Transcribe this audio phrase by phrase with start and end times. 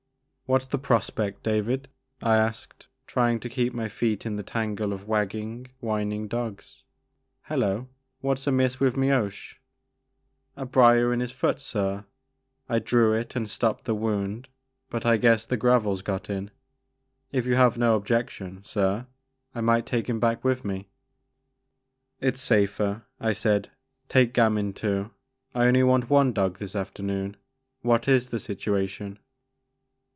[0.51, 1.87] "What's the prospect, David,"
[2.21, 6.83] I asked, try ing to keep my feet in the tangle of wagging, whining dogs;
[7.47, 7.87] ''hello,
[8.19, 9.59] what's amiss witii Mioche?""
[10.61, 12.03] A brier in his foot sir;
[12.67, 14.49] I drew it ai^d stopped the wound
[14.89, 16.51] but I guess the gravel 's got in.
[17.31, 19.07] If you have no objection, sir,
[19.55, 20.89] I might take him back with me.""
[22.19, 23.71] It 's safer," I said;
[24.09, 25.11] take Gamin too,
[25.55, 27.37] I only want one dog this afternoon.
[27.83, 29.17] What is the situa tion?"